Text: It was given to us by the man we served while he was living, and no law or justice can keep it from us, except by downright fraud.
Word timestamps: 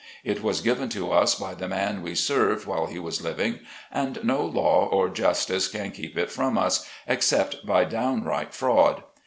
It 0.23 0.41
was 0.41 0.61
given 0.61 0.89
to 0.97 1.11
us 1.11 1.35
by 1.35 1.53
the 1.53 1.67
man 1.67 2.01
we 2.01 2.15
served 2.15 2.65
while 2.65 2.87
he 2.87 2.97
was 2.97 3.21
living, 3.21 3.59
and 3.91 4.17
no 4.23 4.43
law 4.43 4.87
or 4.91 5.09
justice 5.09 5.67
can 5.67 5.91
keep 5.91 6.17
it 6.17 6.31
from 6.31 6.57
us, 6.57 6.89
except 7.05 7.63
by 7.67 7.83
downright 7.85 8.51
fraud. 8.51 9.03